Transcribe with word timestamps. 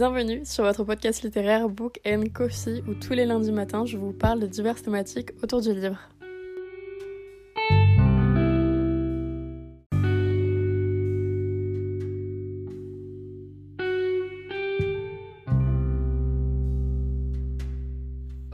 Bienvenue 0.00 0.46
sur 0.46 0.64
votre 0.64 0.82
podcast 0.82 1.22
littéraire 1.22 1.68
Book 1.68 2.00
and 2.06 2.24
Coffee 2.32 2.82
où 2.88 2.94
tous 2.94 3.12
les 3.12 3.26
lundis 3.26 3.52
matins 3.52 3.84
je 3.84 3.98
vous 3.98 4.14
parle 4.14 4.40
de 4.40 4.46
diverses 4.46 4.82
thématiques 4.82 5.32
autour 5.42 5.60
du 5.60 5.74
livre. 5.74 5.98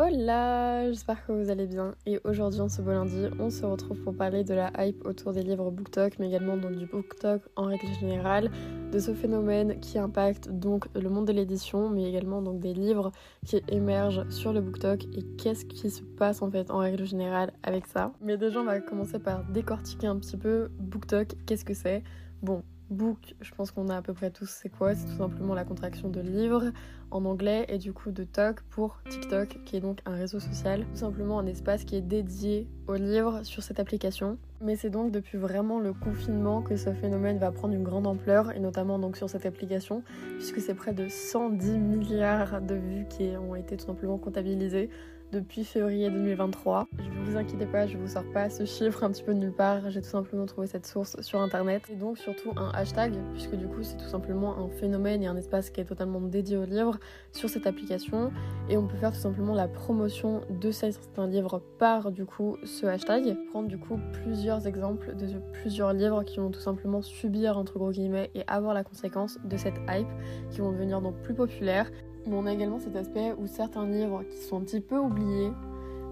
Hola, 0.09 0.88
j'espère 0.93 1.27
que 1.27 1.32
vous 1.32 1.50
allez 1.50 1.66
bien. 1.66 1.96
Et 2.06 2.20
aujourd'hui 2.23 2.61
en 2.61 2.68
ce 2.68 2.80
beau 2.80 2.93
lundi 2.93 3.25
on 3.41 3.50
se 3.50 3.66
retrouve 3.66 3.98
pour 4.02 4.14
parler 4.14 4.45
de 4.45 4.55
la 4.55 4.70
hype 4.78 5.05
autour 5.05 5.33
des 5.33 5.42
livres 5.42 5.73
BookTok 5.73 6.20
mais 6.20 6.28
également 6.28 6.56
donc 6.56 6.77
du 6.77 6.87
BookTok 6.87 7.42
en 7.56 7.64
règle 7.64 7.88
générale, 7.98 8.52
de 8.92 8.98
ce 9.00 9.12
phénomène 9.12 9.80
qui 9.80 9.98
impacte 9.98 10.48
donc 10.48 10.87
le 10.95 11.09
monde 11.09 11.27
de 11.27 11.33
l'édition 11.33 11.91
mais 11.91 12.05
également 12.05 12.41
donc 12.41 12.61
des 12.61 12.73
livres 12.73 13.11
qui 13.45 13.61
émergent 13.66 14.28
sur 14.28 14.52
le 14.52 14.61
BookTok 14.61 15.06
et 15.06 15.24
qu'est-ce 15.38 15.64
qui 15.64 15.91
se 15.91 16.02
passe 16.02 16.41
en 16.41 16.52
fait 16.52 16.70
en 16.70 16.78
règle 16.78 17.05
générale 17.05 17.52
avec 17.64 17.86
ça. 17.86 18.12
Mais 18.20 18.36
déjà 18.36 18.61
on 18.61 18.64
va 18.64 18.78
commencer 18.78 19.19
par 19.19 19.42
décortiquer 19.50 20.06
un 20.06 20.20
petit 20.20 20.36
peu 20.36 20.69
BookTok, 20.78 21.34
qu'est-ce 21.47 21.64
que 21.64 21.75
c'est? 21.75 22.05
Bon, 22.42 22.62
Book, 22.91 23.35
je 23.41 23.53
pense 23.53 23.73
qu'on 23.73 23.89
a 23.89 23.97
à 23.97 24.03
peu 24.03 24.15
près 24.15 24.31
tous 24.31 24.49
c'est 24.49 24.69
quoi, 24.69 24.95
c'est 24.95 25.07
tout 25.07 25.17
simplement 25.19 25.55
la 25.55 25.65
contraction 25.65 26.09
de 26.09 26.21
livre 26.21 26.71
en 27.11 27.25
anglais 27.25 27.67
et 27.69 27.79
du 27.79 27.93
coup 27.93 28.12
de 28.12 28.23
Talk 28.23 28.61
pour 28.71 29.01
TikTok 29.09 29.59
qui 29.65 29.77
est 29.77 29.81
donc 29.81 29.99
un 30.07 30.15
réseau 30.15 30.39
social, 30.39 30.85
tout 30.93 31.01
simplement 31.01 31.41
un 31.41 31.47
espace 31.47 31.85
qui 31.85 31.97
est 31.97 32.01
dédié 32.01 32.69
aux 32.87 32.95
livres 32.95 33.43
sur 33.43 33.65
cette 33.65 33.81
application. 33.81 34.39
Mais 34.61 34.77
c'est 34.77 34.91
donc 34.91 35.11
depuis 35.11 35.37
vraiment 35.37 35.81
le 35.81 35.93
confinement 35.93 36.62
que 36.62 36.77
ce 36.77 36.93
phénomène 36.93 37.39
va 37.39 37.51
prendre 37.51 37.75
une 37.75 37.83
grande 37.83 38.06
ampleur 38.06 38.53
et 38.53 38.61
notamment 38.61 39.00
donc 39.00 39.17
sur 39.17 39.28
cette 39.28 39.47
application 39.47 40.05
puisque 40.39 40.61
c'est 40.61 40.75
près 40.75 40.93
de 40.93 41.09
110 41.09 41.78
milliards 41.78 42.62
de 42.62 42.77
vues 42.77 43.06
qui 43.09 43.37
ont 43.37 43.56
été 43.56 43.77
tout 43.77 43.87
simplement 43.87 44.17
comptabilisées 44.17 44.91
depuis 45.32 45.64
février 45.64 46.10
2023. 46.10 46.86
Ne 46.98 47.30
vous 47.30 47.36
inquiétez 47.36 47.66
pas, 47.66 47.86
je 47.86 47.96
vous 47.96 48.08
sors 48.08 48.24
pas 48.32 48.48
ce 48.50 48.64
chiffre 48.64 49.02
un 49.02 49.10
petit 49.10 49.22
peu 49.22 49.34
de 49.34 49.38
nulle 49.38 49.52
part, 49.52 49.91
j'ai 49.91 50.00
tout 50.00 50.08
simplement 50.08 50.46
trouvé 50.46 50.66
cette 50.66 50.86
source 50.86 51.20
sur 51.20 51.41
internet. 51.41 51.82
Et 51.91 51.96
donc 51.96 52.19
surtout 52.19 52.52
un 52.56 52.70
hashtag, 52.70 53.14
puisque 53.32 53.54
du 53.56 53.66
coup 53.66 53.82
c'est 53.82 53.97
tout 53.97 54.08
simplement 54.08 54.56
un 54.58 54.69
phénomène 54.69 55.22
et 55.22 55.27
un 55.27 55.36
espace 55.36 55.70
qui 55.70 55.80
est 55.80 55.84
totalement 55.84 56.20
dédié 56.20 56.56
aux 56.56 56.64
livres 56.64 56.98
sur 57.32 57.48
cette 57.48 57.66
application. 57.66 58.32
Et 58.69 58.77
on 58.77 58.86
peut 58.86 58.97
faire 58.97 59.12
tout 59.12 59.19
simplement 59.19 59.54
la 59.54 59.69
promotion 59.69 60.42
de 60.48 60.70
certains 60.70 61.27
livres 61.27 61.62
par 61.78 62.12
du 62.12 62.24
coup 62.24 62.56
ce 62.64 62.86
hashtag. 62.86 63.36
Prendre 63.50 63.69
du 63.69 63.78
coup 63.78 63.98
plusieurs 64.12 64.66
exemples 64.66 65.14
de 65.16 65.27
plusieurs 65.60 65.92
livres 65.92 66.22
qui 66.22 66.38
vont 66.38 66.50
tout 66.50 66.60
simplement 66.60 67.02
subir 67.02 67.58
entre 67.58 67.78
gros 67.78 67.91
guillemets 67.91 68.30
et 68.34 68.44
avoir 68.47 68.74
la 68.74 68.84
conséquence 68.84 69.38
de 69.44 69.56
cette 69.56 69.77
hype, 69.88 70.08
qui 70.50 70.60
vont 70.60 70.72
devenir 70.72 71.00
donc 71.00 71.16
plus 71.22 71.34
populaires 71.34 71.91
mais 72.27 72.36
on 72.36 72.46
a 72.46 72.52
également 72.52 72.78
cet 72.78 72.96
aspect 72.96 73.34
où 73.38 73.46
certains 73.46 73.86
livres 73.86 74.22
qui 74.24 74.38
sont 74.38 74.58
un 74.58 74.60
petit 74.60 74.80
peu 74.80 74.98
oubliés 74.98 75.50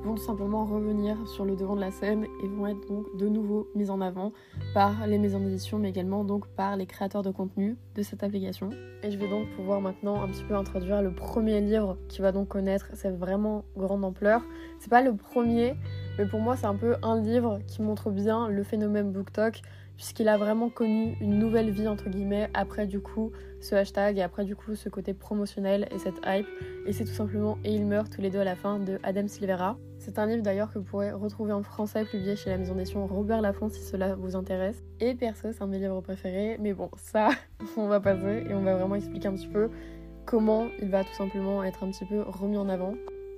vont 0.05 0.15
tout 0.15 0.23
simplement 0.23 0.67
revenir 0.67 1.17
sur 1.27 1.45
le 1.45 1.57
devant 1.57 1.77
de 1.77 1.81
la 1.81 1.91
scène 1.91 2.27
et 2.43 2.47
vont 2.47 2.67
être 2.67 2.87
donc 2.89 3.07
de 3.17 3.27
nouveau 3.27 3.69
mis 3.75 3.89
en 3.89 4.01
avant 4.03 4.33
par 4.75 5.07
les 5.07 5.19
maisons 5.19 5.41
d'édition 5.41 5.79
mais 5.79 5.89
également 5.89 6.25
donc 6.25 6.47
par 6.49 6.77
les 6.77 6.87
créateurs 6.87 7.23
de 7.23 7.31
contenu 7.31 7.77
de 7.95 8.03
cette 8.03 8.23
application. 8.23 8.69
Et 9.03 9.11
je 9.11 9.19
vais 9.19 9.29
donc 9.29 9.49
pouvoir 9.57 9.81
maintenant 9.81 10.23
un 10.23 10.29
petit 10.29 10.45
peu 10.45 10.55
introduire 10.55 11.01
le 11.01 11.15
premier 11.15 11.61
livre 11.61 11.97
qui 12.09 12.21
va 12.21 12.33
donc 12.33 12.49
connaître 12.49 12.89
cette 12.93 13.17
vraiment 13.17 13.65
grande 13.77 14.05
ampleur. 14.05 14.43
C'est 14.79 14.91
pas 14.91 15.01
le 15.03 15.17
premier, 15.17 15.75
mais 16.19 16.27
pour 16.27 16.41
moi 16.41 16.57
c'est 16.57 16.67
un 16.67 16.77
peu 16.77 16.97
un 17.03 17.19
livre 17.21 17.61
qui 17.67 17.81
montre 17.81 18.11
bien 18.11 18.49
le 18.49 18.63
phénomène 18.63 19.11
BookTok 19.11 19.63
puisqu'il 19.97 20.29
a 20.29 20.37
vraiment 20.37 20.69
connu 20.69 21.17
une 21.21 21.39
nouvelle 21.39 21.71
vie 21.71 21.89
entre 21.89 22.09
guillemets 22.09 22.51
après 22.55 22.87
du 22.87 23.01
coup 23.01 23.33
ce 23.61 23.75
hashtag 23.75 24.19
et 24.19 24.23
après 24.23 24.45
du 24.45 24.57
coup 24.57 24.75
ce 24.75 24.89
côté 24.89 25.15
promotionnel 25.15 25.89
et 25.91 25.99
cette 25.99 26.21
hype 26.27 26.47
et 26.87 26.93
c'est 26.93 27.05
tout 27.05 27.13
simplement 27.13 27.59
Et 27.65 27.75
ils 27.75 27.87
meurent 27.87 28.11
tous 28.11 28.21
les 28.21 28.31
deux 28.31 28.41
à 28.41 28.45
la 28.45 28.57
fin 28.57 28.79
de 28.79 28.99
Adam 29.03 29.27
Silvera. 29.27 29.79
C'est 29.99 30.19
un 30.19 30.27
livre 30.27 30.43
d'ailleurs 30.43 30.71
que 30.71 30.79
vous 30.79 30.85
pourrez 30.85 31.13
retrouver 31.13 31.53
en 31.53 31.63
français 31.63 32.05
publié 32.05 32.37
chez 32.37 32.51
la 32.51 32.59
maison 32.59 32.75
d'édition 32.75 33.07
Robert 33.07 33.41
Laffont 33.41 33.71
si 33.71 33.81
cela 33.81 34.15
vous 34.17 34.37
intéresse. 34.37 34.83
Et 35.01 35.15
perso 35.15 35.49
c'est 35.53 35.63
un 35.63 35.67
de 35.67 35.73
mes 35.73 35.79
livres 35.79 36.01
préférés 36.01 36.59
mais 36.61 36.75
bon 36.75 36.91
ça 36.97 37.31
on 37.77 37.87
va 37.87 38.01
passer 38.01 38.45
et 38.49 38.55
on 38.55 38.63
va 38.63 38.75
vraiment 38.75 38.97
expliquer 38.97 39.29
un 39.29 39.35
petit 39.35 39.49
peu 39.49 39.71
comment 40.27 40.69
il 40.81 40.89
va 40.89 41.05
tout 41.05 41.15
simplement 41.15 41.65
être 41.65 41.85
un 41.85 41.91
petit 41.91 42.05
peu 42.05 42.23
remis 42.23 42.57
en 42.57 42.69
avant 42.69 42.95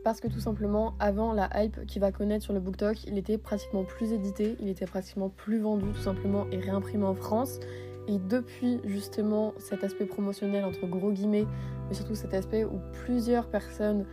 parce 0.06 0.20
que 0.20 0.28
tout 0.28 0.38
simplement 0.38 0.94
avant 1.00 1.32
la 1.32 1.50
hype 1.56 1.84
qu'il 1.84 2.00
va 2.00 2.12
connaître 2.12 2.44
sur 2.44 2.52
le 2.52 2.60
BookTok, 2.60 3.02
il 3.08 3.18
était 3.18 3.38
pratiquement 3.38 3.82
plus 3.82 4.12
édité, 4.12 4.56
il 4.60 4.68
était 4.68 4.86
pratiquement 4.86 5.30
plus 5.30 5.58
vendu 5.58 5.86
tout 5.86 6.00
simplement 6.00 6.46
et 6.52 6.58
réimprimé 6.58 7.02
en 7.02 7.16
France. 7.16 7.58
Et 8.06 8.20
depuis 8.20 8.78
justement 8.84 9.52
cet 9.58 9.82
aspect 9.82 10.04
promotionnel 10.04 10.64
entre 10.64 10.86
gros 10.86 11.10
guillemets, 11.10 11.44
mais 11.88 11.94
surtout 11.94 12.14
cet 12.14 12.34
aspect 12.34 12.62
où 12.64 12.78
plusieurs 13.04 13.48
personnes, 13.48 14.06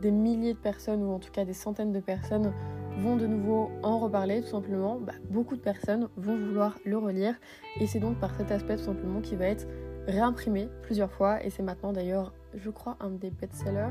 des 0.00 0.12
milliers 0.12 0.54
de 0.54 0.58
personnes 0.58 1.02
ou 1.02 1.10
en 1.10 1.18
tout 1.18 1.32
cas 1.32 1.44
des 1.44 1.52
centaines 1.52 1.90
de 1.90 1.98
personnes 1.98 2.52
vont 3.00 3.16
de 3.16 3.26
nouveau 3.26 3.72
en 3.82 3.98
reparler 3.98 4.42
tout 4.42 4.50
simplement, 4.50 5.00
bah, 5.00 5.14
beaucoup 5.30 5.56
de 5.56 5.62
personnes 5.62 6.10
vont 6.16 6.36
vouloir 6.36 6.78
le 6.84 6.96
relire. 6.96 7.34
Et 7.80 7.88
c'est 7.88 7.98
donc 7.98 8.20
par 8.20 8.36
cet 8.36 8.52
aspect 8.52 8.76
tout 8.76 8.84
simplement 8.84 9.20
qui 9.20 9.34
va 9.34 9.46
être 9.46 9.66
réimprimé 10.06 10.68
plusieurs 10.82 11.10
fois. 11.10 11.44
Et 11.44 11.50
c'est 11.50 11.64
maintenant 11.64 11.92
d'ailleurs 11.92 12.32
je 12.54 12.70
crois 12.70 12.96
un 13.00 13.10
des 13.10 13.30
best-sellers 13.30 13.90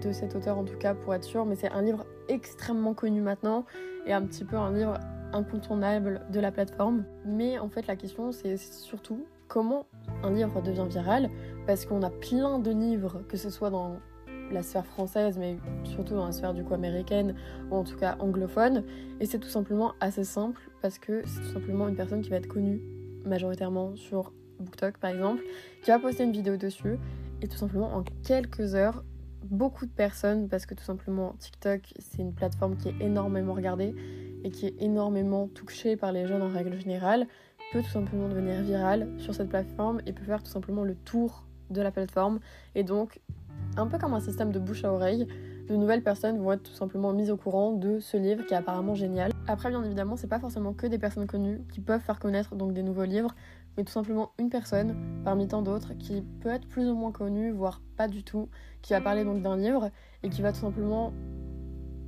de 0.00 0.12
cet 0.12 0.34
auteur 0.34 0.58
en 0.58 0.64
tout 0.64 0.76
cas 0.76 0.94
pour 0.94 1.14
être 1.14 1.24
sûr, 1.24 1.44
mais 1.44 1.54
c'est 1.54 1.70
un 1.70 1.82
livre 1.82 2.06
extrêmement 2.28 2.94
connu 2.94 3.20
maintenant 3.20 3.64
et 4.06 4.12
un 4.12 4.22
petit 4.22 4.44
peu 4.44 4.56
un 4.56 4.72
livre 4.72 4.98
incontournable 5.32 6.22
de 6.30 6.40
la 6.40 6.52
plateforme. 6.52 7.04
Mais 7.24 7.58
en 7.58 7.68
fait 7.68 7.86
la 7.86 7.96
question 7.96 8.32
c'est 8.32 8.56
surtout 8.56 9.24
comment 9.48 9.86
un 10.22 10.30
livre 10.30 10.62
devient 10.62 10.86
viral 10.88 11.28
parce 11.66 11.84
qu'on 11.84 12.02
a 12.02 12.10
plein 12.10 12.58
de 12.58 12.70
livres, 12.70 13.22
que 13.28 13.36
ce 13.36 13.50
soit 13.50 13.70
dans 13.70 13.98
la 14.50 14.62
sphère 14.62 14.86
française, 14.86 15.38
mais 15.38 15.56
surtout 15.84 16.14
dans 16.14 16.26
la 16.26 16.32
sphère 16.32 16.54
du 16.54 16.64
coup 16.64 16.74
américaine 16.74 17.34
ou 17.70 17.76
en 17.76 17.84
tout 17.84 17.96
cas 17.96 18.16
anglophone. 18.18 18.84
Et 19.20 19.26
c'est 19.26 19.38
tout 19.38 19.48
simplement 19.48 19.92
assez 20.00 20.24
simple 20.24 20.60
parce 20.80 20.98
que 20.98 21.22
c'est 21.26 21.40
tout 21.40 21.52
simplement 21.52 21.88
une 21.88 21.96
personne 21.96 22.22
qui 22.22 22.30
va 22.30 22.36
être 22.36 22.48
connue 22.48 22.80
majoritairement 23.24 23.96
sur 23.96 24.32
BookTok 24.60 24.98
par 24.98 25.10
exemple, 25.10 25.42
qui 25.82 25.90
va 25.90 25.98
poster 25.98 26.24
une 26.24 26.32
vidéo 26.32 26.56
dessus 26.56 26.98
et 27.40 27.48
tout 27.48 27.56
simplement 27.56 27.94
en 27.94 28.04
quelques 28.22 28.74
heures 28.74 29.04
beaucoup 29.44 29.86
de 29.86 29.90
personnes 29.90 30.48
parce 30.48 30.66
que 30.66 30.74
tout 30.74 30.84
simplement 30.84 31.34
TikTok 31.38 31.94
c'est 31.98 32.22
une 32.22 32.32
plateforme 32.32 32.76
qui 32.76 32.88
est 32.88 32.96
énormément 33.00 33.54
regardée 33.54 33.94
et 34.44 34.50
qui 34.50 34.66
est 34.66 34.74
énormément 34.80 35.48
touchée 35.48 35.96
par 35.96 36.12
les 36.12 36.26
jeunes 36.26 36.42
en 36.42 36.48
règle 36.48 36.78
générale 36.78 37.26
peut 37.72 37.82
tout 37.82 37.88
simplement 37.88 38.28
devenir 38.28 38.60
virale 38.62 39.08
sur 39.18 39.34
cette 39.34 39.48
plateforme 39.48 40.02
et 40.06 40.12
peut 40.12 40.24
faire 40.24 40.42
tout 40.42 40.50
simplement 40.50 40.84
le 40.84 40.94
tour 40.94 41.46
de 41.70 41.80
la 41.80 41.90
plateforme. 41.90 42.38
Et 42.74 42.84
donc 42.84 43.20
un 43.76 43.86
peu 43.86 43.98
comme 43.98 44.12
un 44.12 44.20
système 44.20 44.52
de 44.52 44.58
bouche 44.58 44.84
à 44.84 44.92
oreille 44.92 45.26
de 45.68 45.76
nouvelles 45.76 46.02
personnes 46.02 46.38
vont 46.38 46.52
être 46.52 46.62
tout 46.62 46.72
simplement 46.72 47.12
mises 47.12 47.30
au 47.30 47.36
courant 47.36 47.72
de 47.72 48.00
ce 48.00 48.16
livre 48.16 48.44
qui 48.44 48.54
est 48.54 48.56
apparemment 48.56 48.94
génial. 48.94 49.32
Après 49.46 49.70
bien 49.70 49.82
évidemment 49.82 50.16
c'est 50.16 50.28
pas 50.28 50.38
forcément 50.38 50.72
que 50.72 50.86
des 50.86 50.98
personnes 50.98 51.26
connues 51.26 51.60
qui 51.72 51.80
peuvent 51.80 52.00
faire 52.00 52.18
connaître 52.18 52.54
donc 52.54 52.72
des 52.72 52.82
nouveaux 52.82 53.04
livres 53.04 53.34
mais 53.76 53.84
tout 53.84 53.92
simplement 53.92 54.32
une 54.38 54.50
personne 54.50 54.96
parmi 55.24 55.48
tant 55.48 55.62
d'autres 55.62 55.94
qui 55.94 56.22
peut 56.40 56.50
être 56.50 56.66
plus 56.66 56.88
ou 56.88 56.94
moins 56.94 57.12
connue, 57.12 57.52
voire 57.52 57.80
pas 57.96 58.08
du 58.08 58.22
tout, 58.22 58.48
qui 58.82 58.92
va 58.92 59.00
parler 59.00 59.24
donc 59.24 59.42
d'un 59.42 59.56
livre 59.56 59.90
et 60.22 60.28
qui 60.28 60.42
va 60.42 60.52
tout 60.52 60.60
simplement 60.60 61.12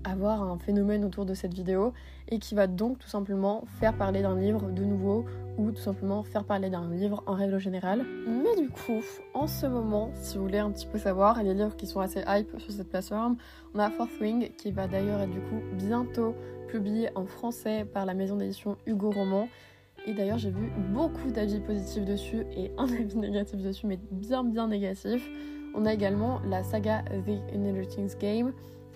avoir 0.05 0.43
un 0.43 0.59
phénomène 0.59 1.05
autour 1.05 1.25
de 1.25 1.35
cette 1.35 1.55
vidéo 1.55 1.93
et 2.29 2.39
qui 2.39 2.55
va 2.55 2.67
donc 2.67 2.99
tout 2.99 3.09
simplement 3.09 3.65
faire 3.81 3.97
parler 3.97 4.23
d'un 4.23 4.39
livre 4.39 4.71
de 4.71 4.85
nouveau 4.85 5.25
ou 5.59 5.71
tout 5.71 5.81
simplement 5.81 6.23
faire 6.23 6.45
parler 6.45 6.71
d'un 6.71 6.91
livre 6.91 7.23
en 7.27 7.35
règle 7.35 7.59
générale. 7.59 8.05
Mais 8.27 8.61
du 8.61 8.69
coup, 8.69 9.01
en 9.35 9.47
ce 9.47 9.67
moment, 9.67 10.11
si 10.15 10.37
vous 10.37 10.45
voulez 10.45 10.59
un 10.59 10.71
petit 10.71 10.87
peu 10.87 10.99
savoir, 10.99 11.43
les 11.43 11.55
livres 11.55 11.77
qui 11.77 11.87
sont 11.87 12.01
assez 12.01 12.23
hype 12.27 12.59
sur 12.59 12.73
cette 12.73 12.89
plateforme, 12.89 13.37
on 13.75 13.79
a 13.79 13.91
Fourth 13.91 14.21
Wing 14.21 14.51
qui 14.57 14.73
va 14.73 14.87
d'ailleurs 14.87 15.21
être 15.21 15.31
du 15.31 15.41
coup 15.41 15.61
bientôt 15.73 16.35
publié 16.69 17.11
en 17.15 17.27
français 17.27 17.85
par 17.85 18.05
la 18.07 18.15
maison 18.15 18.37
d'édition 18.37 18.77
Hugo 18.87 19.11
Roman 19.11 19.49
et 20.07 20.13
d'ailleurs, 20.13 20.39
j'ai 20.39 20.51
vu 20.51 20.71
beaucoup 20.93 21.31
d'avis 21.31 21.61
positifs 21.61 22.05
dessus 22.05 22.45
et 22.57 22.71
un 22.77 22.85
avis 22.93 23.17
négatif 23.17 23.61
dessus, 23.61 23.87
mais 23.87 23.99
bien 24.11 24.45
bien 24.45 24.69
négatif. 24.69 25.29
On 25.75 25.87
a 25.87 25.95
également 25.95 26.41
la 26.45 26.63
saga 26.63 27.03
The 27.27 27.55
Inheritance 27.55 28.17
Game. 28.19 28.53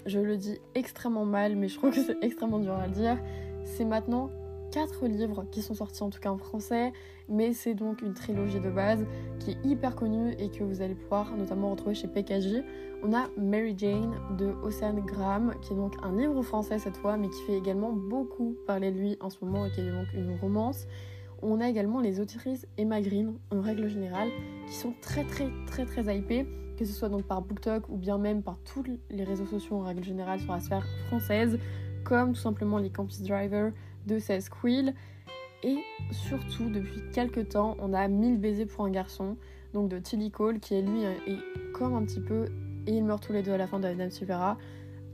Je 0.08 0.20
le 0.20 0.38
dis 0.38 0.58
extrêmement 0.75 1.26
mal, 1.26 1.55
mais 1.55 1.69
je 1.69 1.76
trouve 1.76 1.90
que 1.90 2.00
c'est 2.00 2.16
extrêmement 2.22 2.58
dur 2.60 2.72
à 2.72 2.87
le 2.87 2.93
dire. 2.93 3.19
C'est 3.64 3.84
maintenant 3.84 4.31
quatre 4.70 5.06
livres 5.06 5.44
qui 5.50 5.60
sont 5.60 5.75
sortis 5.75 6.02
en 6.02 6.08
tout 6.08 6.19
cas 6.19 6.31
en 6.31 6.38
français, 6.38 6.94
mais 7.28 7.52
c'est 7.52 7.75
donc 7.75 8.00
une 8.00 8.14
trilogie 8.14 8.58
de 8.58 8.70
base 8.70 9.05
qui 9.38 9.50
est 9.50 9.58
hyper 9.64 9.94
connue 9.94 10.32
et 10.38 10.49
que 10.49 10.64
vous 10.64 10.81
allez 10.81 10.94
pouvoir 10.94 11.37
notamment 11.37 11.70
retrouver 11.70 11.94
chez 11.94 12.08
PKJ. 12.08 12.62
On 13.02 13.12
a 13.12 13.28
Mary 13.37 13.75
Jane 13.76 14.14
de 14.38 14.46
Océane 14.62 15.00
Graham, 15.00 15.55
qui 15.60 15.75
est 15.75 15.76
donc 15.76 15.93
un 16.02 16.16
livre 16.16 16.40
français 16.40 16.78
cette 16.78 16.96
fois, 16.96 17.19
mais 17.19 17.28
qui 17.28 17.43
fait 17.43 17.58
également 17.58 17.93
beaucoup 17.93 18.56
parler 18.66 18.90
de 18.90 18.99
lui 18.99 19.16
en 19.20 19.28
ce 19.28 19.44
moment 19.44 19.66
et 19.66 19.70
qui 19.72 19.81
est 19.81 19.90
donc 19.90 20.06
une 20.14 20.38
romance. 20.40 20.87
On 21.43 21.61
a 21.61 21.69
également 21.69 22.00
les 22.00 22.19
autrices 22.19 22.66
Emma 22.78 23.02
Green, 23.02 23.34
en 23.52 23.61
règle 23.61 23.88
générale, 23.88 24.31
qui 24.69 24.75
sont 24.75 24.94
très 25.02 25.25
très 25.25 25.50
très 25.66 25.84
très 25.84 26.16
hypées, 26.16 26.46
que 26.78 26.84
ce 26.84 26.92
soit 26.92 27.08
donc 27.08 27.25
par 27.25 27.42
BookTok 27.42 27.88
ou 27.88 27.96
bien 27.96 28.19
même 28.19 28.42
par 28.42 28.56
tous 28.60 28.84
les 29.10 29.25
réseaux 29.25 29.46
sociaux 29.46 29.76
en 29.76 29.82
règle 29.82 30.04
générale 30.04 30.38
sur 30.38 30.52
la 30.52 30.60
sphère 30.60 30.86
française, 31.08 31.58
comme 32.04 32.34
tout 32.34 32.40
simplement 32.40 32.78
les 32.78 32.90
Campus 32.90 33.20
Driver 33.22 33.72
de 34.06 34.19
16 34.19 34.48
Quill. 34.48 34.94
Et 35.64 35.78
surtout, 36.12 36.70
depuis 36.70 37.02
quelques 37.12 37.48
temps, 37.48 37.76
on 37.80 37.92
a 37.92 38.06
1000 38.06 38.38
baisers 38.38 38.66
pour 38.66 38.84
un 38.84 38.90
garçon, 38.90 39.36
donc 39.75 39.88
de 39.88 39.98
Tilly 39.98 40.30
Cole, 40.30 40.60
qui 40.60 40.75
est 40.75 40.82
lui 40.82 41.02
est 41.02 41.72
comme 41.72 41.94
un 41.94 42.04
petit 42.04 42.20
peu 42.20 42.46
Et 42.86 42.96
ils 42.96 43.04
meurent 43.04 43.20
tous 43.20 43.32
les 43.32 43.42
deux 43.42 43.52
à 43.52 43.56
la 43.56 43.66
fin 43.66 43.80
de 43.80 43.86
Adam 43.88 44.08
Silvera, 44.08 44.56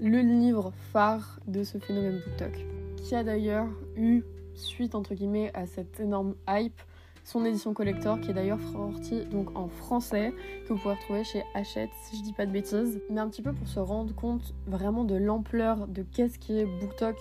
le 0.01 0.19
livre 0.19 0.71
phare 0.93 1.41
de 1.47 1.65
ce 1.65 1.79
phénomène 1.79 2.21
BookTok, 2.27 2.67
qui 2.99 3.15
a 3.15 3.25
d'ailleurs 3.25 3.69
eu, 3.97 4.23
suite 4.55 4.95
entre 4.95 5.15
guillemets 5.15 5.51
à 5.55 5.67
cette 5.67 5.99
énorme 5.99 6.35
hype, 6.47 6.81
son 7.25 7.45
édition 7.45 7.73
collector 7.73 8.21
qui 8.21 8.31
est 8.31 8.35
d'ailleurs 8.35 8.61
sortie 8.73 9.25
donc 9.25 9.57
en 9.57 9.69
français 9.69 10.33
que 10.67 10.75
vous 10.75 10.79
pouvez 10.79 10.95
retrouver 10.95 11.25
chez 11.25 11.43
Hachette 11.55 11.91
si 12.05 12.19
je 12.19 12.23
dis 12.23 12.33
pas 12.33 12.47
de 12.47 12.53
bêtises. 12.53 13.01
Mais 13.11 13.21
un 13.21 13.29
petit 13.29 13.43
peu 13.43 13.53
pour 13.53 13.67
se 13.67 13.81
rendre 13.81 14.15
compte 14.15 14.55
vraiment 14.67 15.05
de 15.05 15.17
l'ampleur 15.17 15.89
de 15.89 16.03
qu'est-ce 16.03 16.39
qui 16.39 16.59
est 16.59 16.67
BookTok 16.67 17.17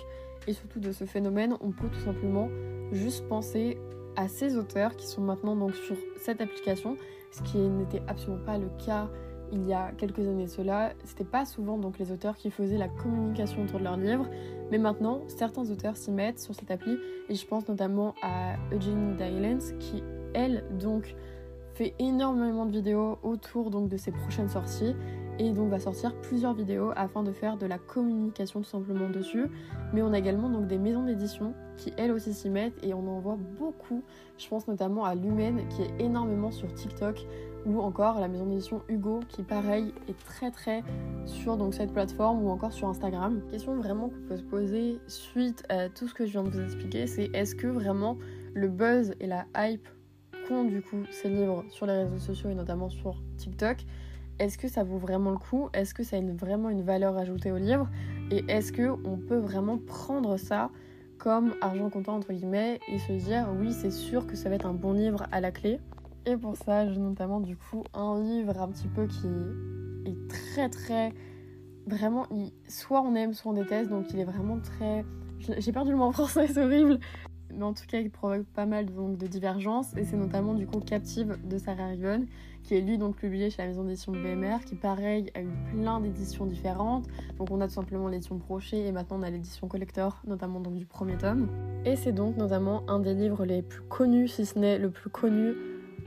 et 0.48 0.54
surtout 0.54 0.80
de 0.80 0.92
ce 0.92 1.06
phénomène 1.06 1.56
on 1.62 1.72
peut 1.72 1.88
tout 1.88 2.02
simplement 2.02 2.50
juste 2.92 3.28
penser 3.30 3.78
à 4.16 4.28
ces 4.28 4.58
auteurs 4.58 4.96
qui 4.96 5.08
sont 5.08 5.22
maintenant 5.22 5.56
donc 5.56 5.74
sur 5.74 5.96
cette 6.18 6.42
application 6.42 6.98
ce 7.32 7.42
qui 7.42 7.58
n'était 7.58 8.02
absolument 8.08 8.44
pas 8.46 8.58
le 8.58 8.70
cas 8.86 9.10
il 9.52 9.68
y 9.68 9.74
a 9.74 9.92
quelques 9.98 10.20
années 10.20 10.48
cela, 10.48 10.94
c'était 11.04 11.24
pas 11.24 11.46
souvent 11.46 11.78
donc 11.78 12.00
les 12.00 12.12
auteurs 12.12 12.36
qui 12.38 12.50
faisaient 12.50 12.78
la 12.78 12.88
communication 12.88 13.64
autour 13.64 13.80
de 13.80 13.84
leurs 13.84 13.98
livres, 13.98 14.28
mais 14.72 14.78
maintenant 14.78 15.22
certains 15.28 15.70
auteurs 15.70 15.98
s'y 15.98 16.12
mettent 16.12 16.40
sur 16.40 16.56
cette 16.56 16.72
appli 16.72 16.98
et 17.30 17.36
je 17.36 17.46
pense 17.46 17.68
notamment 17.68 18.16
à 18.22 18.56
Eugenie 18.74 19.16
Dylans 19.16 19.78
qui 19.80 20.04
elle 20.34 20.64
donc 20.80 21.16
fait 21.74 21.94
énormément 22.00 22.66
de 22.66 22.72
vidéos 22.72 23.18
autour 23.24 23.70
donc 23.70 23.90
de 23.90 23.98
ses 23.98 24.12
prochaines 24.12 24.50
sorties 24.50 24.96
et 25.48 25.54
donc 25.54 25.70
va 25.70 25.80
sortir 25.80 26.16
plusieurs 26.22 26.54
vidéos 26.54 26.92
afin 26.96 27.24
de 27.24 27.32
faire 27.32 27.58
de 27.58 27.66
la 27.66 27.78
communication 27.78 28.62
tout 28.62 28.70
simplement 28.70 29.10
dessus. 29.10 29.48
Mais 29.94 30.02
on 30.02 30.14
a 30.14 30.20
également 30.20 30.50
donc 30.50 30.68
des 30.68 30.78
maisons 30.78 31.04
d'édition 31.04 31.54
qui 31.78 31.94
elles 31.98 32.12
aussi 32.12 32.34
s'y 32.34 32.50
mettent 32.50 32.84
et 32.84 32.94
on 32.94 33.08
en 33.08 33.20
voit 33.20 33.38
beaucoup. 33.60 34.04
Je 34.38 34.48
pense 34.48 34.68
notamment 34.68 35.06
à 35.06 35.16
Lumen 35.16 35.68
qui 35.70 35.82
est 35.82 36.02
énormément 36.04 36.52
sur 36.52 36.74
TikTok 36.74 37.26
ou 37.66 37.80
encore 37.80 38.20
la 38.20 38.28
maison 38.28 38.46
d'édition 38.46 38.82
Hugo 38.90 39.22
qui 39.30 39.44
pareil 39.44 39.94
est 40.08 40.18
très 40.26 40.52
très 40.52 40.84
sur 41.26 41.58
cette 41.74 41.94
plateforme 41.94 42.44
ou 42.44 42.50
encore 42.50 42.74
sur 42.74 42.90
Instagram. 42.90 43.42
Question 43.50 43.76
vraiment 43.76 44.10
qu'on 44.10 44.28
peut 44.28 44.38
se 44.38 44.44
poser 44.44 45.00
suite 45.08 45.64
à 45.70 45.90
tout 45.90 46.08
ce 46.08 46.14
que 46.14 46.26
je 46.26 46.32
viens 46.32 46.44
de 46.44 46.50
vous 46.50 46.62
expliquer, 46.62 47.08
c'est 47.08 47.30
est-ce 47.34 47.56
que 47.56 47.68
vraiment 47.68 48.18
le 48.54 48.68
buzz 48.68 49.14
et 49.20 49.28
la 49.28 49.46
hype 49.56 49.88
qu'ont 50.48 50.66
du 50.66 50.82
coup 50.82 51.04
ces 51.10 51.30
livres 51.30 51.64
sur 51.70 51.86
les 51.86 52.04
réseaux 52.04 52.20
sociaux 52.20 52.50
et 52.50 52.56
notamment 52.56 52.90
sur 52.90 53.22
TikTok, 53.38 53.78
est-ce 54.40 54.58
que 54.58 54.68
ça 54.68 54.84
vaut 54.84 54.98
vraiment 54.98 55.32
le 55.32 55.38
coup? 55.38 55.70
Est-ce 55.74 55.94
que 55.94 56.04
ça 56.04 56.18
a 56.18 56.22
vraiment 56.22 56.70
une 56.70 56.82
valeur 56.82 57.18
ajoutée 57.18 57.52
au 57.52 57.58
livre? 57.58 57.88
Et 58.32 58.44
est-ce 58.48 58.72
que 58.72 58.90
on 59.06 59.18
peut 59.18 59.38
vraiment 59.38 59.78
prendre 59.78 60.38
ça 60.38 60.70
comme 61.18 61.54
argent 61.62 61.90
comptant 61.90 62.16
entre 62.16 62.34
guillemets 62.34 62.80
et 62.92 63.00
se 63.00 63.14
dire 63.14 63.48
oui 63.60 63.72
c'est 63.72 63.92
sûr 63.92 64.28
que 64.28 64.36
ça 64.36 64.50
va 64.50 64.56
être 64.56 64.66
un 64.66 64.74
bon 64.74 64.94
livre 64.94 65.26
à 65.32 65.42
la 65.42 65.52
clé? 65.52 65.80
Et 66.26 66.38
pour 66.38 66.56
ça, 66.56 66.90
j'ai 66.90 67.00
notamment 67.00 67.42
du 67.42 67.58
coup 67.58 67.84
un 67.94 68.22
livre 68.22 68.60
un 68.62 68.70
petit 68.70 68.88
peu 68.88 69.08
qui 69.08 69.28
est 70.06 70.28
très 70.30 70.70
très 70.70 71.14
vraiment 71.88 72.28
soit 72.68 73.02
on 73.02 73.14
aime 73.16 73.34
soit 73.34 73.52
on 73.52 73.56
déteste 73.56 73.90
donc 73.90 74.06
il 74.14 74.20
est 74.20 74.26
vraiment 74.26 74.58
très 74.60 75.04
j'ai 75.58 75.72
perdu 75.74 75.92
le 75.92 75.98
mot 75.98 76.06
en 76.06 76.12
français 76.14 76.48
c'est 76.54 76.64
horrible 76.64 77.00
mais 77.58 77.64
en 77.64 77.74
tout 77.74 77.86
cas 77.88 78.00
il 78.00 78.10
provoque 78.10 78.46
pas 78.46 78.66
mal 78.66 78.86
de 78.86 79.28
divergences. 79.28 79.96
Et 79.98 80.06
c'est 80.06 80.18
notamment 80.18 80.54
du 80.54 80.66
coup 80.68 80.80
Captive 80.80 81.38
de 81.44 81.58
Sarah 81.58 81.88
Riven 81.88 82.26
qui 82.64 82.76
est 82.76 82.82
lui 82.82 82.98
donc 82.98 83.18
publié 83.18 83.50
chez 83.50 83.62
la 83.62 83.68
maison 83.68 83.84
d'édition 83.84 84.14
BMR 84.14 84.60
qui 84.66 84.76
pareil 84.76 85.32
a 85.36 85.42
eu 85.42 85.50
plein 85.72 86.00
d'éditions 86.00 86.46
différentes. 86.46 87.06
Donc 87.38 87.52
on 87.52 87.60
a 87.62 87.68
tout 87.68 87.74
simplement 87.74 88.08
l'édition 88.08 88.36
Brochet 88.36 88.88
et 88.88 88.92
maintenant 88.92 89.20
on 89.20 89.24
a 89.24 89.30
l'édition 89.30 89.68
collector 89.68 90.22
notamment 90.26 90.60
donc 90.60 90.76
du 90.76 90.86
premier 90.86 91.18
tome. 91.18 91.50
Et 91.86 91.96
c'est 91.96 92.14
donc 92.14 92.38
notamment 92.38 92.84
un 92.88 93.00
des 93.00 93.14
livres 93.14 93.46
les 93.46 93.62
plus 93.62 93.82
connus 93.82 94.30
si 94.30 94.46
ce 94.46 94.58
n'est 94.58 94.78
le 94.78 94.90
plus 94.90 95.10
connu 95.10 95.54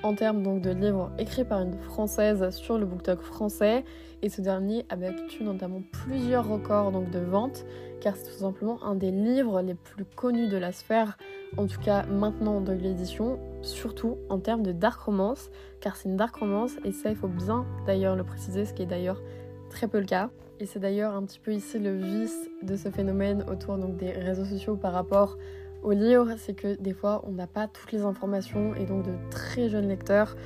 en 0.02 0.14
termes 0.14 0.42
donc 0.42 0.62
de 0.62 0.70
livres 0.70 1.10
écrits 1.18 1.44
par 1.44 1.60
une 1.60 1.78
française 1.78 2.50
sur 2.50 2.78
le 2.78 2.86
BookTok 2.86 3.20
français 3.20 3.84
et 4.22 4.28
ce 4.28 4.40
dernier 4.40 4.84
a 4.88 4.96
battu 4.96 5.44
notamment 5.44 5.82
plusieurs 5.92 6.48
records 6.48 6.92
donc 6.92 7.10
de 7.10 7.18
vente 7.18 7.64
car 8.00 8.16
c'est 8.16 8.30
tout 8.30 8.38
simplement 8.38 8.82
un 8.84 8.94
des 8.94 9.10
livres 9.10 9.62
les 9.62 9.74
plus 9.74 10.04
connus 10.04 10.48
de 10.48 10.56
la 10.56 10.72
sphère 10.72 11.16
en 11.56 11.66
tout 11.66 11.80
cas 11.80 12.04
maintenant 12.06 12.60
de 12.60 12.72
l'édition 12.72 13.38
surtout 13.62 14.18
en 14.28 14.38
termes 14.38 14.62
de 14.62 14.72
dark 14.72 15.00
romance 15.00 15.50
car 15.80 15.96
c'est 15.96 16.08
une 16.08 16.16
dark 16.16 16.36
romance 16.36 16.72
et 16.84 16.92
ça 16.92 17.10
il 17.10 17.16
faut 17.16 17.28
bien 17.28 17.64
d'ailleurs 17.86 18.16
le 18.16 18.24
préciser 18.24 18.64
ce 18.64 18.74
qui 18.74 18.82
est 18.82 18.86
d'ailleurs 18.86 19.20
très 19.68 19.88
peu 19.88 19.98
le 19.98 20.06
cas. 20.06 20.30
Et 20.58 20.66
c'est 20.66 20.78
d'ailleurs 20.78 21.14
un 21.14 21.22
petit 21.24 21.38
peu 21.38 21.52
ici 21.52 21.78
le 21.78 21.94
vice 21.94 22.48
de 22.62 22.76
ce 22.76 22.90
phénomène 22.90 23.44
autour 23.50 23.76
donc 23.76 23.96
des 23.96 24.12
réseaux 24.12 24.46
sociaux 24.46 24.76
par 24.76 24.92
rapport 24.92 25.36
au 25.86 25.92
livre, 25.92 26.34
c'est 26.36 26.54
que 26.54 26.74
des 26.80 26.92
fois 26.92 27.22
on 27.28 27.32
n'a 27.32 27.46
pas 27.46 27.68
toutes 27.68 27.92
les 27.92 28.02
informations 28.02 28.74
et 28.74 28.84
donc 28.84 29.04
de 29.04 29.12
très 29.30 29.68
jeunes 29.68 29.86
lecteurs 29.86 30.36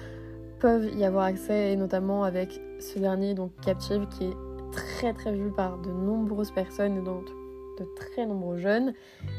peuvent 0.59 0.95
y 0.95 1.03
avoir 1.03 1.25
accès 1.25 1.73
et 1.73 1.77
notamment 1.77 2.25
avec 2.25 2.61
ce 2.79 2.99
dernier 2.99 3.33
donc 3.33 3.51
Captive 3.63 4.07
qui 4.09 4.25
est 4.25 4.37
très 4.71 5.15
très 5.15 5.33
vu 5.33 5.51
par 5.51 5.79
de 5.79 5.91
nombreuses 5.91 6.51
personnes 6.51 6.99
et 6.99 7.01
donc 7.01 7.25
de 7.79 7.87
très 7.97 8.27
nombreux 8.27 8.59
jeunes. 8.59 8.93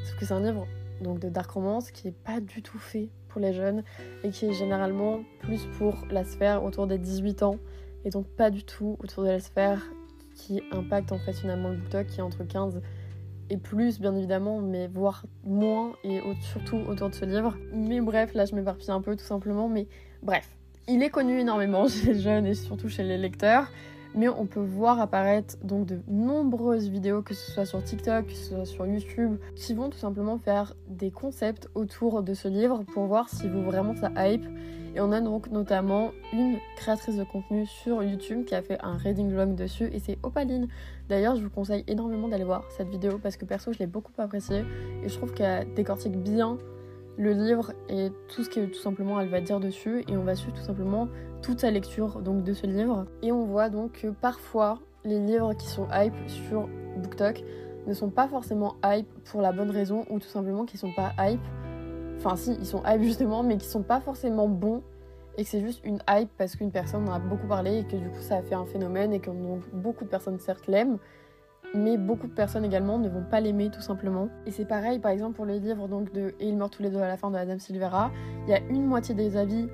Sauf 0.04 0.20
que 0.20 0.26
c'est 0.26 0.34
un 0.34 0.42
livre 0.42 0.66
donc 1.02 1.20
de 1.20 1.30
dark 1.30 1.52
romance 1.52 1.92
qui 1.92 2.08
n'est 2.08 2.14
pas 2.14 2.40
du 2.40 2.64
tout 2.64 2.80
fait 2.80 3.10
pour 3.30 3.40
les 3.40 3.54
jeunes 3.54 3.84
et 4.24 4.32
qui 4.32 4.48
est 4.48 4.54
généralement 4.54 5.20
plus 5.42 5.68
pour 5.78 5.94
la 6.10 6.24
sphère 6.24 6.64
autour 6.64 6.88
des 6.88 6.98
18 6.98 7.44
ans 7.44 7.58
et 8.06 8.10
donc 8.10 8.26
pas 8.26 8.50
du 8.50 8.64
tout 8.64 8.98
autour 9.04 9.24
de 9.24 9.30
la 9.30 9.40
sphère 9.40 9.84
qui 10.34 10.64
impacte 10.72 11.12
en 11.12 11.20
fait 11.20 11.34
finalement 11.34 11.70
le 11.70 11.76
BookTok 11.76 12.08
qui 12.08 12.20
est 12.22 12.24
entre 12.24 12.44
15 12.44 12.78
et 12.78 13.01
plus 13.58 14.00
bien 14.00 14.16
évidemment, 14.16 14.60
mais 14.62 14.88
voire 14.88 15.26
moins 15.44 15.94
et 16.04 16.20
surtout 16.42 16.78
autour 16.88 17.10
de 17.10 17.16
ce 17.16 17.26
livre. 17.26 17.58
Mais 17.74 18.02
bref, 18.02 18.34
là 18.34 18.46
je 18.46 18.56
m'éparpille 18.56 18.92
un 18.92 19.02
peu 19.02 19.16
tout 19.16 19.26
simplement, 19.26 19.68
mais 19.68 19.88
bref, 20.24 20.50
il 20.88 21.04
est 21.04 21.10
connu 21.10 21.40
énormément 21.40 21.88
chez 21.90 22.14
les 22.14 22.20
jeunes 22.20 22.46
et 22.46 22.54
surtout 22.54 22.90
chez 22.90 23.04
les 23.04 23.18
lecteurs. 23.18 23.68
Mais 24.14 24.28
on 24.28 24.46
peut 24.46 24.60
voir 24.60 25.00
apparaître 25.00 25.56
donc 25.64 25.86
de 25.86 26.00
nombreuses 26.08 26.90
vidéos, 26.90 27.22
que 27.22 27.34
ce 27.34 27.52
soit 27.52 27.66
sur 27.66 27.84
TikTok, 27.84 28.28
que 28.28 28.34
ce 28.34 28.56
soit 28.56 28.66
sur 28.66 28.86
YouTube, 28.86 29.38
qui 29.56 29.74
vont 29.74 29.90
tout 29.90 29.98
simplement 29.98 30.38
faire 30.38 30.74
des 30.88 31.12
concepts 31.12 31.70
autour 31.76 32.22
de 32.22 32.34
ce 32.34 32.48
livre 32.48 32.84
pour 32.94 33.06
voir 33.06 33.30
si 33.30 33.48
vous 33.48 33.62
vraiment 33.62 33.96
ça 33.96 34.12
hype 34.18 34.46
et 34.96 35.00
on 35.00 35.12
a 35.12 35.22
donc 35.22 35.50
notamment 35.52 36.12
une 36.34 36.58
créatrice 36.76 37.16
de 37.16 37.24
contenu 37.24 37.66
sur 37.66 38.04
YouTube 38.04 38.46
qui 38.46 38.56
a 38.56 38.62
fait 38.62 38.78
un 38.84 38.98
reading 38.98 39.32
vlog 39.32 39.56
dessus 39.56 39.90
et 39.94 40.00
c'est 40.00 40.18
Opaline. 40.24 40.68
D'ailleurs, 41.08 41.36
je 41.36 41.44
vous 41.44 41.50
conseille 41.50 41.84
énormément 41.88 42.28
d'aller 42.28 42.44
voir 42.44 42.66
cette 42.70 42.90
vidéo 42.90 43.18
parce 43.18 43.38
que 43.38 43.46
perso, 43.46 43.72
je 43.72 43.80
l'ai 43.80 43.88
beaucoup 43.88 44.12
appréciée 44.18 44.66
et 45.04 45.08
je 45.08 45.16
trouve 45.16 45.34
qu'elle 45.34 45.74
décortique 45.74 46.18
bien 46.18 46.58
le 47.18 47.32
livre 47.34 47.74
et 47.90 48.10
tout 48.34 48.44
ce 48.44 48.50
que 48.50 48.66
tout 48.66 48.80
simplement 48.80 49.20
elle 49.20 49.30
va 49.30 49.42
dire 49.42 49.60
dessus 49.60 50.04
et 50.08 50.18
on 50.18 50.24
va 50.24 50.36
suivre 50.36 50.58
tout 50.58 50.64
simplement 50.64 51.08
toute 51.42 51.62
sa 51.62 51.72
lecture 51.72 52.22
donc 52.22 52.44
de 52.44 52.54
ce 52.54 52.68
livre 52.68 53.06
et 53.22 53.32
on 53.32 53.46
voit 53.46 53.70
donc 53.70 54.02
que 54.02 54.08
parfois 54.08 54.80
les 55.04 55.20
livres 55.20 55.54
qui 55.54 55.68
sont 55.68 55.88
hype 55.92 56.14
sur 56.28 56.70
BookTok 56.98 57.44
ne 57.88 57.94
sont 57.94 58.10
pas 58.10 58.28
forcément 58.28 58.76
hype 58.86 59.08
pour 59.26 59.42
la 59.42 59.52
bonne 59.52 59.72
raison 59.72 60.06
ou 60.10 60.20
tout 60.20 60.28
simplement 60.28 60.66
qu'ils 60.66 60.80
sont 60.80 60.94
pas 60.94 61.14
hype 61.20 61.42
Enfin, 62.24 62.36
si, 62.36 62.54
ils 62.54 62.68
sont 62.68 62.84
hype 62.86 63.02
justement, 63.04 63.42
mais 63.44 63.58
qui 63.58 63.68
sont 63.68 63.82
pas 63.82 64.00
forcément 64.00 64.48
bons 64.48 64.84
et 65.38 65.44
que 65.44 65.50
c'est 65.50 65.62
juste 65.62 65.84
une 65.84 66.00
hype 66.10 66.30
parce 66.38 66.56
qu'une 66.56 66.72
personne 66.72 67.08
en 67.08 67.14
a 67.14 67.20
beaucoup 67.20 67.48
parlé 67.48 67.80
et 67.80 67.84
que 67.84 67.96
du 67.96 68.10
coup 68.10 68.20
ça 68.20 68.38
a 68.38 68.42
fait 68.42 68.54
un 68.54 68.66
phénomène 68.66 69.14
et 69.14 69.20
que 69.20 69.32
donc, 69.32 69.62
beaucoup 69.74 70.04
de 70.04 70.10
personnes 70.10 70.38
certes 70.40 70.68
l'aiment, 70.68 70.98
mais 71.74 71.98
beaucoup 71.98 72.28
de 72.28 72.34
personnes 72.34 72.66
également 72.66 73.00
ne 73.00 73.08
vont 73.08 73.24
pas 73.24 73.40
l'aimer 73.40 73.72
tout 73.72 73.82
simplement. 73.82 74.28
Et 74.46 74.52
c'est 74.52 74.66
pareil 74.66 75.00
par 75.00 75.12
exemple 75.12 75.36
pour 75.36 75.46
les 75.46 75.60
livres 75.60 75.88
donc 75.88 76.12
de 76.12 76.36
Et 76.40 76.50
ils 76.50 76.58
meurent 76.58 76.70
tous 76.70 76.84
les 76.84 76.90
deux 76.90 77.00
à 77.00 77.08
la 77.08 77.18
fin 77.18 77.32
de 77.32 77.38
Adam 77.38 77.58
Silvera, 77.58 78.12
il 78.46 78.52
y 78.52 78.54
a 78.54 78.60
une 78.70 78.86
moitié 78.86 79.16
des 79.16 79.38
avis 79.38 79.68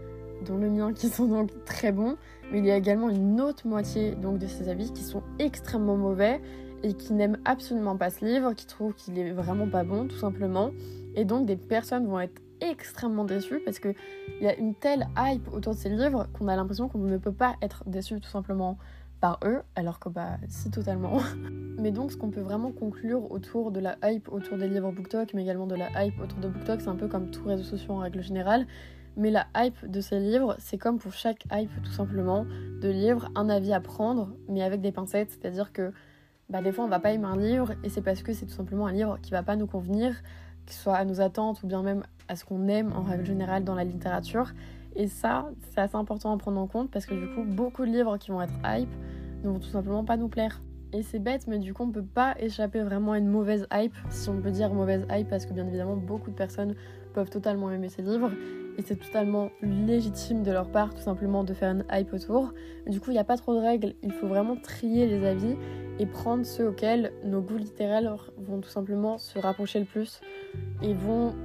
dont 0.45 0.57
le 0.57 0.69
mien 0.69 0.93
qui 0.93 1.09
sont 1.09 1.25
donc 1.25 1.51
très 1.65 1.91
bons, 1.91 2.17
mais 2.51 2.59
il 2.59 2.65
y 2.65 2.71
a 2.71 2.77
également 2.77 3.09
une 3.09 3.41
autre 3.41 3.67
moitié 3.67 4.15
donc 4.15 4.37
de 4.37 4.47
ces 4.47 4.69
avis 4.69 4.91
qui 4.91 5.03
sont 5.03 5.23
extrêmement 5.39 5.97
mauvais 5.97 6.41
et 6.83 6.93
qui 6.93 7.13
n'aiment 7.13 7.39
absolument 7.45 7.97
pas 7.97 8.09
ce 8.09 8.23
livre, 8.23 8.53
qui 8.53 8.65
trouvent 8.65 8.93
qu'il 8.93 9.17
est 9.17 9.31
vraiment 9.31 9.67
pas 9.67 9.83
bon 9.83 10.07
tout 10.07 10.17
simplement. 10.17 10.71
Et 11.15 11.25
donc 11.25 11.45
des 11.45 11.55
personnes 11.55 12.07
vont 12.07 12.19
être 12.19 12.41
extrêmement 12.61 13.25
déçues 13.25 13.59
parce 13.63 13.79
qu'il 13.79 13.95
y 14.41 14.47
a 14.47 14.55
une 14.55 14.75
telle 14.75 15.07
hype 15.17 15.47
autour 15.53 15.73
de 15.73 15.79
ces 15.79 15.89
livres 15.89 16.27
qu'on 16.33 16.47
a 16.47 16.55
l'impression 16.55 16.87
qu'on 16.87 16.99
ne 16.99 17.17
peut 17.17 17.31
pas 17.31 17.55
être 17.61 17.83
déçu 17.87 18.19
tout 18.19 18.29
simplement 18.29 18.77
par 19.19 19.39
eux, 19.45 19.61
alors 19.75 19.99
que 19.99 20.09
bah 20.09 20.37
si 20.47 20.69
totalement. 20.69 21.19
mais 21.79 21.91
donc 21.91 22.11
ce 22.11 22.17
qu'on 22.17 22.29
peut 22.29 22.41
vraiment 22.41 22.71
conclure 22.71 23.31
autour 23.31 23.71
de 23.71 23.79
la 23.79 23.97
hype 24.03 24.31
autour 24.31 24.57
des 24.57 24.67
livres 24.67 24.91
BookTok, 24.91 25.33
mais 25.33 25.43
également 25.43 25.67
de 25.67 25.75
la 25.75 26.05
hype 26.05 26.19
autour 26.19 26.39
de 26.39 26.47
BookTok, 26.47 26.81
c'est 26.81 26.89
un 26.89 26.95
peu 26.95 27.07
comme 27.07 27.31
tous 27.31 27.47
réseaux 27.47 27.63
sociaux 27.63 27.93
en 27.93 27.99
règle 27.99 28.21
générale. 28.21 28.67
Mais 29.17 29.31
la 29.31 29.47
hype 29.55 29.89
de 29.89 29.99
ces 29.99 30.19
livres, 30.19 30.55
c'est 30.59 30.77
comme 30.77 30.99
pour 30.99 31.11
chaque 31.11 31.45
hype 31.51 31.71
tout 31.83 31.91
simplement 31.91 32.45
de 32.81 32.87
livres, 32.87 33.29
un 33.35 33.49
avis 33.49 33.73
à 33.73 33.81
prendre, 33.81 34.29
mais 34.47 34.61
avec 34.61 34.79
des 34.79 34.91
pincettes, 34.91 35.31
c'est-à-dire 35.31 35.73
que 35.73 35.91
bah, 36.49 36.61
des 36.61 36.71
fois 36.71 36.85
on 36.85 36.87
va 36.87 36.99
pas 36.99 37.11
aimer 37.11 37.25
un 37.25 37.35
livre 37.35 37.73
et 37.83 37.89
c'est 37.89 38.01
parce 38.01 38.21
que 38.21 38.31
c'est 38.31 38.45
tout 38.45 38.53
simplement 38.53 38.87
un 38.87 38.93
livre 38.93 39.17
qui 39.21 39.31
va 39.31 39.43
pas 39.43 39.55
nous 39.55 39.67
convenir 39.67 40.15
que 40.67 40.73
ce 40.73 40.79
soit 40.81 40.95
à 40.95 41.05
nos 41.05 41.19
attentes 41.19 41.63
ou 41.63 41.67
bien 41.67 41.81
même 41.81 42.03
à 42.27 42.35
ce 42.35 42.45
qu'on 42.45 42.67
aime 42.67 42.93
en 42.93 43.01
règle 43.01 43.25
générale 43.25 43.63
dans 43.63 43.73
la 43.73 43.85
littérature. 43.85 44.51
Et 44.95 45.07
ça, 45.07 45.49
c'est 45.71 45.79
assez 45.79 45.95
important 45.95 46.33
à 46.33 46.37
prendre 46.37 46.59
en 46.59 46.67
compte 46.67 46.91
parce 46.91 47.05
que 47.05 47.15
du 47.15 47.33
coup, 47.33 47.43
beaucoup 47.43 47.85
de 47.85 47.91
livres 47.91 48.17
qui 48.17 48.31
vont 48.31 48.41
être 48.41 48.53
hype 48.65 48.89
ne 49.43 49.49
vont 49.49 49.59
tout 49.59 49.69
simplement 49.69 50.03
pas 50.03 50.17
nous 50.17 50.27
plaire. 50.27 50.61
Et 50.93 51.03
c'est 51.03 51.19
bête, 51.19 51.47
mais 51.47 51.59
du 51.59 51.73
coup, 51.73 51.83
on 51.83 51.91
peut 51.91 52.03
pas 52.03 52.35
échapper 52.39 52.81
vraiment 52.81 53.13
à 53.13 53.17
une 53.17 53.27
mauvaise 53.27 53.67
hype, 53.73 53.93
si 54.09 54.29
on 54.29 54.41
peut 54.41 54.51
dire 54.51 54.73
mauvaise 54.73 55.05
hype, 55.11 55.29
parce 55.29 55.45
que 55.45 55.53
bien 55.53 55.67
évidemment, 55.67 55.97
beaucoup 55.97 56.31
de 56.31 56.35
personnes 56.35 56.75
peuvent 57.13 57.29
totalement 57.29 57.71
aimer 57.71 57.89
ces 57.89 58.01
livres. 58.01 58.31
Et 58.77 58.81
c'est 58.83 58.95
totalement 58.95 59.49
légitime 59.61 60.43
de 60.43 60.51
leur 60.51 60.69
part 60.69 60.93
tout 60.93 61.01
simplement 61.01 61.43
de 61.43 61.53
faire 61.53 61.71
une 61.71 61.85
hype 61.91 62.13
autour. 62.13 62.53
Du 62.85 62.99
coup, 62.99 63.09
il 63.09 63.13
n'y 63.13 63.19
a 63.19 63.23
pas 63.23 63.37
trop 63.37 63.55
de 63.55 63.59
règles, 63.59 63.95
il 64.03 64.11
faut 64.11 64.27
vraiment 64.27 64.55
trier 64.55 65.07
les 65.07 65.25
avis 65.25 65.55
et 65.99 66.05
prendre 66.05 66.45
ceux 66.45 66.67
auxquels 66.67 67.11
nos 67.23 67.41
goûts 67.41 67.57
littéraires 67.57 68.31
vont 68.37 68.61
tout 68.61 68.69
simplement 68.69 69.17
se 69.17 69.39
rapprocher 69.39 69.79
le 69.79 69.85
plus 69.85 70.21
et 70.83 70.93
vont 70.93 71.35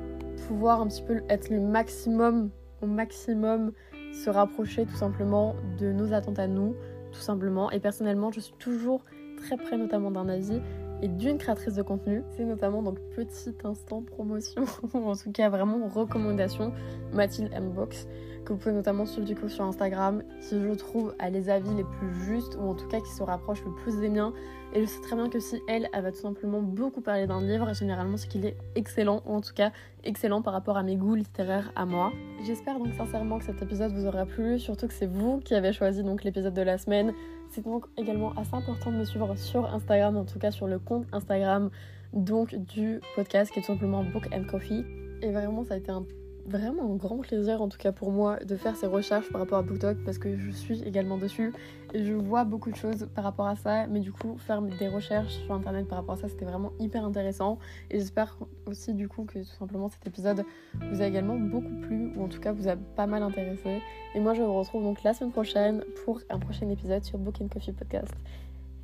pouvoir 0.47 0.81
un 0.81 0.89
petit 0.89 1.03
peu 1.03 1.23
être 1.29 1.49
le 1.49 1.61
maximum, 1.61 2.51
au 2.83 2.87
maximum, 2.87 3.73
se 4.13 4.29
rapprocher 4.29 4.85
tout 4.85 4.97
simplement 4.97 5.57
de 5.79 5.91
nos 5.93 6.13
attentes 6.13 6.39
à 6.39 6.47
nous, 6.47 6.75
tout 7.13 7.21
simplement. 7.21 7.71
Et 7.71 7.81
personnellement, 7.81 8.31
je 8.31 8.41
suis 8.41 8.55
toujours 8.59 9.05
très 9.39 9.57
près 9.57 9.79
notamment 9.79 10.11
d'un 10.11 10.29
avis 10.29 10.61
et 11.03 11.09
d'une 11.09 11.37
créatrice 11.37 11.75
de 11.75 11.83
contenu. 11.83 12.23
C'est 12.37 12.45
notamment 12.45 12.83
donc 12.83 12.99
petit 13.15 13.55
instant 13.65 14.03
promotion, 14.03 14.65
en 14.95 15.15
tout 15.15 15.33
cas 15.33 15.49
vraiment 15.49 15.87
recommandation, 15.89 16.73
Mathilde 17.13 17.53
Mbox 17.53 18.07
que 18.45 18.53
vous 18.53 18.59
pouvez 18.59 18.75
notamment 18.75 19.07
suivre 19.07 19.27
du 19.27 19.35
coup 19.35 19.49
sur 19.49 19.65
Instagram, 19.65 20.23
qui 20.41 20.61
je 20.61 20.73
trouve 20.75 21.15
a 21.19 21.31
les 21.31 21.49
avis 21.49 21.75
les 21.75 21.85
plus 21.85 22.13
justes, 22.25 22.57
ou 22.61 22.69
en 22.69 22.75
tout 22.75 22.89
cas 22.89 23.01
qui 23.01 23.13
se 23.13 23.23
rapproche 23.23 23.65
le 23.65 23.73
plus 23.73 23.99
des 23.99 24.09
miens. 24.09 24.33
Et 24.75 24.81
je 24.81 24.87
sais 24.87 25.01
très 25.01 25.17
bien 25.17 25.29
que 25.29 25.39
si 25.39 25.61
elle, 25.69 25.89
elle 25.93 26.03
va 26.03 26.13
tout 26.13 26.21
simplement 26.21 26.61
beaucoup 26.61 27.01
parler 27.01 27.27
d'un 27.27 27.41
livre, 27.41 27.73
généralement 27.75 28.17
c'est 28.17 28.29
qu'il 28.29 28.47
est 28.47 28.57
excellent, 28.75 29.23
ou 29.27 29.35
en 29.35 29.41
tout 29.41 29.55
cas 29.55 29.71
excellent 30.05 30.43
par 30.43 30.53
rapport 30.53 30.77
à 30.77 30.83
mes 30.83 30.97
goûts 30.97 31.15
littéraires 31.15 31.71
à 31.77 31.85
moi. 31.85 32.13
J'espère 32.45 32.79
donc 32.79 32.95
sincèrement 32.95 33.39
que 33.39 33.45
cet 33.45 33.63
épisode 33.63 33.93
vous 33.93 34.07
aura 34.07 34.27
plu, 34.27 34.59
surtout 34.59 34.89
que 34.89 34.95
c'est 34.95 35.07
vous 35.07 35.39
qui 35.41 35.55
avez 35.55 35.73
choisi 35.73 36.03
donc 36.03 36.25
l'épisode 36.25 36.55
de 36.55 36.63
la 36.63 36.79
semaine. 36.79 37.13
C'est 37.53 37.65
donc 37.65 37.85
également 37.99 38.33
assez 38.39 38.55
important 38.55 38.91
de 38.91 38.97
me 38.97 39.05
suivre 39.05 39.37
sur 39.37 39.67
Instagram, 39.67 40.17
en 40.17 40.25
tout 40.25 40.39
cas 40.39 40.51
sur 40.51 40.67
le 40.67 40.79
compte 40.79 41.07
Instagram 41.13 41.71
donc 42.15 42.55
du 42.55 43.01
podcast 43.15 43.53
qui 43.53 43.59
est 43.59 43.63
tout 43.63 43.73
simplement 43.73 44.03
Book 44.03 44.27
and 44.33 44.45
Coffee. 44.45 44.87
Et 45.21 45.31
vraiment 45.31 45.63
ça 45.63 45.75
a 45.75 45.77
été 45.77 45.91
un 45.91 46.07
vraiment 46.47 46.93
un 46.93 46.97
grand 46.97 47.19
plaisir 47.19 47.63
en 47.63 47.69
tout 47.69 47.79
cas 47.79 47.93
pour 47.93 48.11
moi 48.11 48.37
de 48.37 48.57
faire 48.57 48.77
ces 48.77 48.87
recherches 48.87 49.31
par 49.31 49.41
rapport 49.41 49.59
à 49.59 49.63
BookTok 49.63 49.99
parce 50.05 50.19
que 50.19 50.37
je 50.37 50.51
suis 50.51 50.83
également 50.83 51.17
dessus 51.17 51.53
et 51.95 52.05
je 52.05 52.13
vois 52.13 52.45
beaucoup 52.45 52.71
de 52.71 52.77
choses 52.77 53.09
par 53.15 53.25
rapport 53.25 53.47
à 53.47 53.57
ça. 53.57 53.87
Mais 53.87 54.01
du 54.01 54.13
coup 54.13 54.37
faire 54.39 54.63
des 54.63 54.89
recherches 54.89 55.33
sur 55.33 55.55
internet 55.55 55.87
par 55.89 55.99
rapport 55.99 56.15
à 56.15 56.19
ça 56.19 56.29
c'était 56.29 56.45
vraiment 56.45 56.73
hyper 56.81 57.05
intéressant. 57.05 57.59
Et 57.91 57.99
j'espère 57.99 58.37
aussi 58.67 58.95
du 58.95 59.09
coup 59.09 59.25
que 59.25 59.39
tout 59.39 59.57
simplement 59.59 59.89
cet 59.89 60.07
épisode 60.07 60.45
vous 60.91 61.03
a 61.03 61.07
également 61.07 61.37
beaucoup 61.37 61.75
plu 61.83 62.13
ou 62.17 62.25
en 62.25 62.29
tout 62.29 62.41
cas 62.41 62.53
vous 62.53 62.69
a 62.69 62.77
pas 62.77 63.07
mal 63.07 63.23
intéressé. 63.23 63.81
Et 64.15 64.21
moi 64.21 64.35
je 64.35 64.43
vous 64.43 64.55
retrouve 64.55 64.83
donc 64.83 65.03
la 65.03 65.15
semaine 65.15 65.33
prochaine 65.33 65.85
pour 66.05 66.21
un 66.31 66.39
prochain 66.39 66.69
épisode 66.69 67.05
sur 67.05 67.19
Book 67.19 67.41
and 67.41 67.49
Coffee 67.49 67.73
Podcast. 67.73 68.15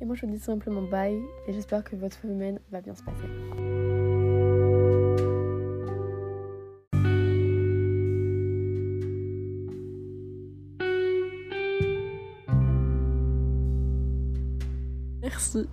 Et 0.01 0.05
moi 0.05 0.15
je 0.15 0.25
vous 0.25 0.31
dis 0.31 0.39
simplement 0.39 0.81
bye 0.81 1.19
et 1.47 1.53
j'espère 1.53 1.83
que 1.83 1.95
votre 1.95 2.21
semaine 2.21 2.59
va 2.71 2.81
bien 2.81 2.95
se 2.95 3.03
passer. 3.03 3.78